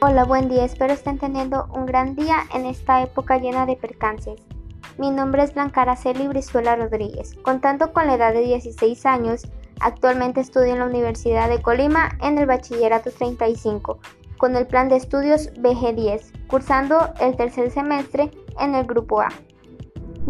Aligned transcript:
Hola, 0.00 0.24
buen 0.24 0.48
día. 0.48 0.64
Espero 0.64 0.92
estén 0.92 1.18
teniendo 1.18 1.66
un 1.74 1.84
gran 1.84 2.14
día 2.14 2.44
en 2.54 2.66
esta 2.66 3.02
época 3.02 3.38
llena 3.38 3.66
de 3.66 3.74
percances. 3.74 4.40
Mi 4.96 5.10
nombre 5.10 5.42
es 5.42 5.54
Blanca 5.54 5.82
Araceli 5.82 6.28
Brizuela 6.28 6.76
Rodríguez. 6.76 7.34
Contando 7.42 7.92
con 7.92 8.06
la 8.06 8.14
edad 8.14 8.32
de 8.32 8.42
16 8.42 9.04
años, 9.06 9.48
actualmente 9.80 10.40
estudio 10.40 10.74
en 10.74 10.78
la 10.78 10.86
Universidad 10.86 11.48
de 11.48 11.60
Colima 11.60 12.16
en 12.22 12.38
el 12.38 12.46
Bachillerato 12.46 13.10
35, 13.10 13.98
con 14.36 14.54
el 14.54 14.68
plan 14.68 14.88
de 14.88 14.94
estudios 14.94 15.52
BG10, 15.54 16.46
cursando 16.46 17.12
el 17.20 17.34
tercer 17.34 17.72
semestre 17.72 18.30
en 18.60 18.76
el 18.76 18.86
Grupo 18.86 19.20
A. 19.20 19.30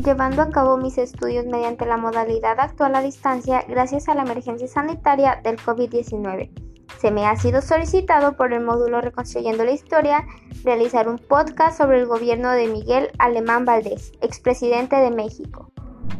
Llevando 0.03 0.41
a 0.41 0.49
cabo 0.49 0.79
mis 0.79 0.97
estudios 0.97 1.45
mediante 1.45 1.85
la 1.85 1.99
modalidad 1.99 2.59
actual 2.59 2.95
a 2.95 3.03
distancia 3.03 3.67
gracias 3.69 4.09
a 4.09 4.15
la 4.15 4.23
emergencia 4.23 4.67
sanitaria 4.67 5.43
del 5.45 5.59
COVID-19 5.59 6.68
se 7.01 7.11
me 7.11 7.27
ha 7.27 7.37
sido 7.37 7.63
solicitado 7.63 8.37
por 8.37 8.53
el 8.53 8.61
módulo 8.61 9.01
Reconstruyendo 9.01 9.65
la 9.65 9.71
Historia 9.71 10.25
realizar 10.65 11.09
un 11.09 11.19
podcast 11.19 11.79
sobre 11.79 12.01
el 12.01 12.07
gobierno 12.07 12.51
de 12.51 12.67
Miguel 12.67 13.11
Alemán 13.19 13.65
Valdés, 13.65 14.13
expresidente 14.21 14.97
de 14.97 15.11
México. 15.11 15.71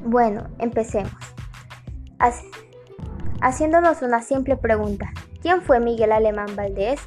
Bueno, 0.05 0.49
empecemos. 0.59 1.13
Haciéndonos 3.41 4.03
una 4.03 4.23
simple 4.23 4.57
pregunta. 4.57 5.13
¿Quién 5.43 5.63
fue 5.63 5.81
Miguel 5.81 6.13
Alemán 6.13 6.55
Valdés? 6.57 7.01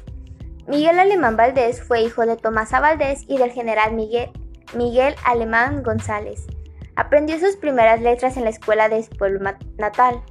Miguel 0.66 0.98
Alemán 0.98 1.36
Valdés 1.36 1.82
fue 1.82 2.02
hijo 2.02 2.24
de 2.24 2.36
Tomás 2.36 2.70
Valdés 2.70 3.24
y 3.26 3.38
del 3.38 3.50
general 3.50 3.94
Miguel, 3.94 4.30
Miguel 4.76 5.14
Alemán 5.24 5.82
González. 5.82 6.46
Aprendió 6.94 7.38
sus 7.38 7.56
primeras 7.56 8.00
letras 8.00 8.36
en 8.36 8.44
la 8.44 8.50
escuela 8.50 8.88
de 8.88 9.02
su 9.02 9.10
pueblo 9.10 9.40
natal. 9.78 10.22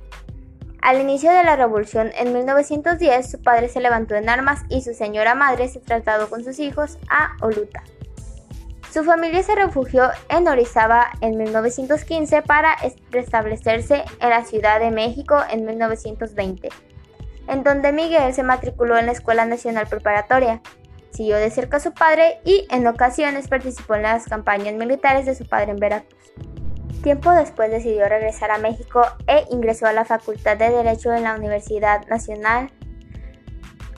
Al 0.81 0.99
inicio 0.99 1.31
de 1.31 1.43
la 1.43 1.55
revolución 1.55 2.09
en 2.17 2.33
1910, 2.33 3.29
su 3.29 3.41
padre 3.41 3.69
se 3.69 3.81
levantó 3.81 4.15
en 4.15 4.29
armas 4.29 4.61
y 4.67 4.81
su 4.81 4.95
señora 4.95 5.35
madre 5.35 5.67
se 5.67 5.79
trasladó 5.79 6.27
con 6.27 6.43
sus 6.43 6.57
hijos 6.57 6.97
a 7.07 7.33
Oluta. 7.41 7.83
Su 8.91 9.03
familia 9.03 9.43
se 9.43 9.53
refugió 9.53 10.09
en 10.27 10.47
Orizaba 10.47 11.11
en 11.21 11.37
1915 11.37 12.41
para 12.41 12.75
restablecerse 13.11 14.03
en 14.19 14.29
la 14.31 14.43
Ciudad 14.43 14.79
de 14.79 14.89
México 14.89 15.37
en 15.51 15.65
1920, 15.65 16.69
en 17.47 17.63
donde 17.63 17.93
Miguel 17.93 18.33
se 18.33 18.41
matriculó 18.41 18.97
en 18.97 19.05
la 19.05 19.11
Escuela 19.11 19.45
Nacional 19.45 19.85
Preparatoria. 19.87 20.61
Siguió 21.11 21.37
de 21.37 21.51
cerca 21.51 21.77
a 21.77 21.81
su 21.81 21.93
padre 21.93 22.39
y 22.43 22.65
en 22.71 22.87
ocasiones 22.87 23.47
participó 23.47 23.95
en 23.95 24.01
las 24.01 24.25
campañas 24.25 24.73
militares 24.73 25.27
de 25.27 25.35
su 25.35 25.45
padre 25.45 25.71
en 25.71 25.77
Veracruz. 25.77 26.17
Tiempo 27.01 27.31
después 27.31 27.71
decidió 27.71 28.07
regresar 28.07 28.51
a 28.51 28.59
México 28.59 29.01
e 29.25 29.45
ingresó 29.49 29.87
a 29.87 29.93
la 29.93 30.05
Facultad 30.05 30.57
de 30.57 30.69
Derecho 30.69 31.11
en 31.11 31.23
la 31.23 31.35
Universidad 31.35 32.05
Nacional, 32.07 32.71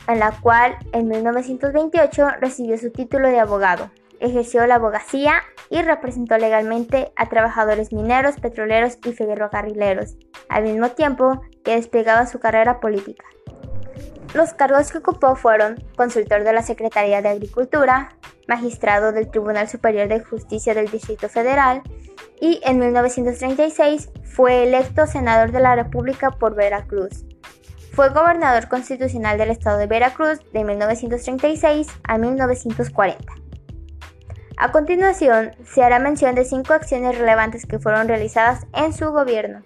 en 0.07 0.19
la 0.19 0.31
cual 0.31 0.77
en 0.93 1.09
1928 1.09 2.27
recibió 2.39 2.77
su 2.77 2.91
título 2.91 3.27
de 3.27 3.41
abogado. 3.41 3.91
Ejerció 4.21 4.65
la 4.67 4.75
abogacía 4.75 5.41
y 5.69 5.81
representó 5.81 6.37
legalmente 6.37 7.11
a 7.17 7.27
trabajadores 7.27 7.91
mineros, 7.91 8.39
petroleros 8.39 8.97
y 9.03 9.11
ferrocarrileros, 9.11 10.15
al 10.47 10.63
mismo 10.63 10.89
tiempo 10.89 11.41
que 11.65 11.75
desplegaba 11.75 12.25
su 12.25 12.39
carrera 12.39 12.79
política. 12.79 13.25
Los 14.33 14.53
cargos 14.53 14.91
que 14.91 14.99
ocupó 14.99 15.35
fueron 15.35 15.75
consultor 15.97 16.43
de 16.43 16.53
la 16.53 16.63
Secretaría 16.63 17.21
de 17.21 17.29
Agricultura, 17.29 18.15
magistrado 18.47 19.11
del 19.11 19.29
Tribunal 19.29 19.67
Superior 19.67 20.07
de 20.07 20.21
Justicia 20.21 20.73
del 20.73 20.89
Distrito 20.89 21.27
Federal 21.27 21.81
y 22.39 22.59
en 22.63 22.79
1936 22.79 24.09
fue 24.23 24.63
electo 24.63 25.07
senador 25.07 25.51
de 25.51 25.59
la 25.59 25.75
República 25.75 26.31
por 26.31 26.55
Veracruz. 26.55 27.25
Fue 27.93 28.09
gobernador 28.09 28.67
constitucional 28.69 29.37
del 29.37 29.51
estado 29.51 29.77
de 29.77 29.87
Veracruz 29.87 30.39
de 30.51 30.63
1936 30.63 31.87
a 32.03 32.17
1940. 32.17 33.33
A 34.57 34.71
continuación, 34.71 35.51
se 35.65 35.83
hará 35.83 35.99
mención 35.99 36.35
de 36.35 36.45
cinco 36.45 36.73
acciones 36.73 37.17
relevantes 37.17 37.65
que 37.65 37.79
fueron 37.79 38.07
realizadas 38.07 38.65
en 38.73 38.93
su 38.93 39.11
gobierno. 39.11 39.61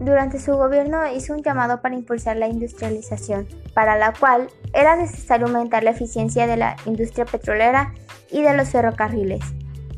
Durante 0.00 0.40
su 0.40 0.52
gobierno 0.52 1.06
hizo 1.12 1.32
un 1.32 1.42
llamado 1.42 1.80
para 1.80 1.94
impulsar 1.94 2.36
la 2.36 2.48
industrialización, 2.48 3.46
para 3.74 3.96
la 3.96 4.12
cual 4.12 4.48
era 4.72 4.96
necesario 4.96 5.46
aumentar 5.46 5.84
la 5.84 5.90
eficiencia 5.90 6.46
de 6.46 6.56
la 6.56 6.76
industria 6.86 7.24
petrolera 7.24 7.94
y 8.30 8.42
de 8.42 8.56
los 8.56 8.70
ferrocarriles, 8.70 9.42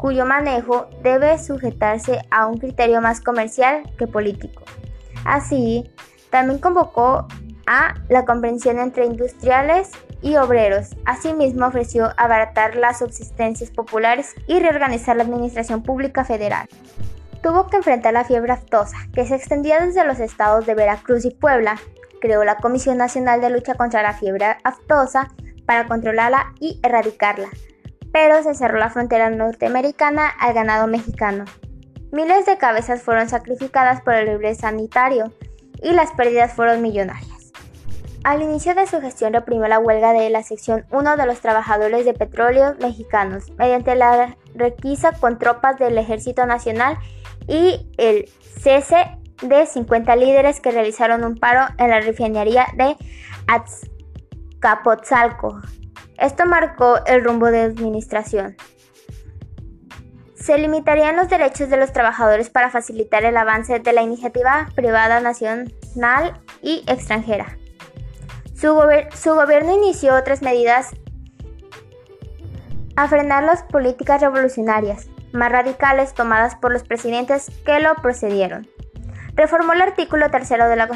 cuyo 0.06 0.24
manejo 0.24 0.88
debe 1.02 1.36
sujetarse 1.36 2.20
a 2.30 2.46
un 2.46 2.58
criterio 2.58 3.00
más 3.00 3.20
comercial 3.20 3.82
que 3.98 4.06
político. 4.06 4.62
Así, 5.24 5.90
también 6.30 6.60
convocó 6.60 7.26
a 7.66 7.94
la 8.08 8.24
comprensión 8.24 8.78
entre 8.78 9.04
industriales 9.04 9.90
y 10.22 10.36
obreros. 10.36 10.90
Asimismo, 11.06 11.66
ofreció 11.66 12.10
abaratar 12.18 12.76
las 12.76 13.00
subsistencias 13.00 13.72
populares 13.72 14.36
y 14.46 14.60
reorganizar 14.60 15.16
la 15.16 15.24
administración 15.24 15.82
pública 15.82 16.24
federal 16.24 16.68
tuvo 17.42 17.68
que 17.68 17.76
enfrentar 17.76 18.12
la 18.12 18.24
fiebre 18.24 18.52
aftosa, 18.52 18.96
que 19.12 19.24
se 19.24 19.36
extendía 19.36 19.84
desde 19.84 20.04
los 20.04 20.18
estados 20.18 20.66
de 20.66 20.74
Veracruz 20.74 21.24
y 21.24 21.30
Puebla. 21.30 21.78
Creó 22.20 22.44
la 22.44 22.56
Comisión 22.56 22.98
Nacional 22.98 23.40
de 23.40 23.50
Lucha 23.50 23.74
contra 23.74 24.02
la 24.02 24.14
Fiebre 24.14 24.56
Aftosa 24.64 25.30
para 25.64 25.86
controlarla 25.86 26.54
y 26.58 26.80
erradicarla, 26.82 27.48
pero 28.16 28.42
se 28.42 28.54
cerró 28.54 28.78
la 28.78 28.88
frontera 28.88 29.28
norteamericana 29.28 30.26
al 30.26 30.54
ganado 30.54 30.86
mexicano. 30.86 31.44
Miles 32.12 32.46
de 32.46 32.56
cabezas 32.56 33.02
fueron 33.02 33.28
sacrificadas 33.28 34.00
por 34.00 34.14
el 34.14 34.24
libre 34.24 34.54
sanitario 34.54 35.34
y 35.82 35.92
las 35.92 36.12
pérdidas 36.12 36.54
fueron 36.54 36.80
millonarias. 36.80 37.52
Al 38.24 38.40
inicio 38.40 38.74
de 38.74 38.86
su 38.86 39.02
gestión 39.02 39.34
reprimió 39.34 39.68
la 39.68 39.78
huelga 39.78 40.14
de 40.14 40.30
la 40.30 40.42
sección 40.42 40.86
1 40.92 41.18
de 41.18 41.26
los 41.26 41.40
trabajadores 41.40 42.06
de 42.06 42.14
petróleo 42.14 42.74
mexicanos 42.80 43.50
mediante 43.58 43.94
la 43.94 44.34
requisa 44.54 45.12
con 45.12 45.38
tropas 45.38 45.78
del 45.78 45.98
Ejército 45.98 46.46
Nacional 46.46 46.96
y 47.46 47.86
el 47.98 48.30
cese 48.62 49.10
de 49.42 49.66
50 49.66 50.16
líderes 50.16 50.60
que 50.60 50.70
realizaron 50.70 51.22
un 51.22 51.36
paro 51.36 51.66
en 51.76 51.90
la 51.90 52.00
refinería 52.00 52.66
de 52.78 52.96
Azcapotzalco. 53.46 55.60
Esto 56.18 56.46
marcó 56.46 57.04
el 57.06 57.22
rumbo 57.24 57.46
de 57.50 57.60
administración. 57.60 58.56
Se 60.34 60.58
limitarían 60.58 61.16
los 61.16 61.28
derechos 61.28 61.70
de 61.70 61.76
los 61.76 61.92
trabajadores 61.92 62.50
para 62.50 62.70
facilitar 62.70 63.24
el 63.24 63.36
avance 63.36 63.80
de 63.80 63.92
la 63.92 64.02
iniciativa 64.02 64.68
privada 64.74 65.20
nacional 65.20 66.40
y 66.62 66.84
extranjera. 66.86 67.58
Su, 68.54 68.74
gobierno 68.74 69.76
inició 69.76 70.14
otras 70.14 70.40
medidas 70.40 70.90
a 72.96 73.06
frenar 73.08 73.44
las 73.44 73.62
políticas 73.64 74.22
revolucionarias, 74.22 75.08
más 75.32 75.52
radicales 75.52 76.14
tomadas 76.14 76.54
por 76.56 76.72
los 76.72 76.82
presidentes 76.82 77.50
que 77.66 77.80
lo 77.80 77.94
procedieron. 77.96 78.66
Reformó 79.36 79.74
el 79.74 79.82
artículo 79.82 80.30
tercero 80.30 80.68
de 80.68 80.76
la 80.76 80.88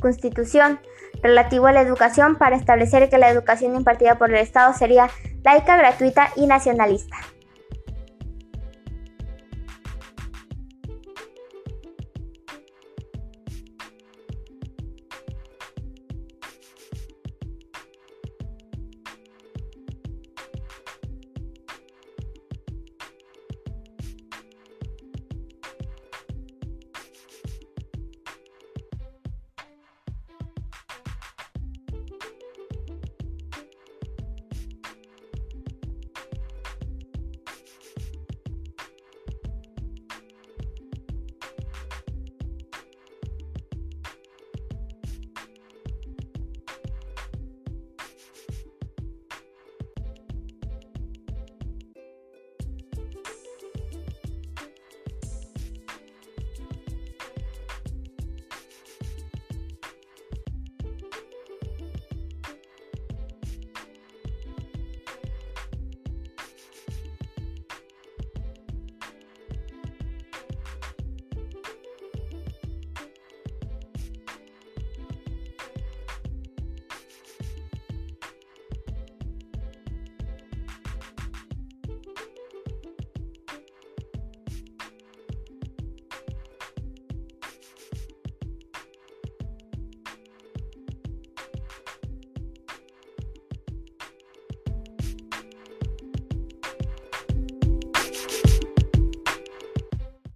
Constitución 0.00 0.80
relativo 1.22 1.66
a 1.66 1.72
la 1.72 1.82
educación 1.82 2.36
para 2.36 2.56
establecer 2.56 3.08
que 3.08 3.18
la 3.18 3.28
educación 3.28 3.76
impartida 3.76 4.16
por 4.16 4.30
el 4.30 4.36
Estado 4.36 4.72
sería 4.74 5.10
laica, 5.44 5.76
gratuita 5.76 6.30
y 6.36 6.46
nacionalista. 6.46 7.16